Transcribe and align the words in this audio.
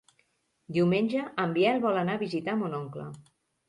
Diumenge 0.77 1.27
en 1.45 1.55
Biel 1.59 1.87
vol 1.87 2.03
anar 2.03 2.19
a 2.19 2.25
visitar 2.27 2.61
mon 2.65 2.79
oncle. 2.85 3.11